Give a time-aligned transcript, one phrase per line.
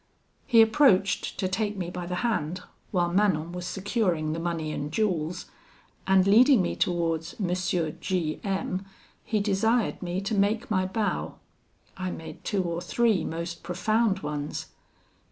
[0.47, 4.91] "He approached to take me by the hand, while Manon was securing the money and
[4.91, 5.45] jewels,
[6.07, 7.51] and leading me towards M.
[7.99, 8.83] G M,
[9.23, 11.35] he desired me to make my bow.
[11.97, 14.69] I made two or three most profound ones.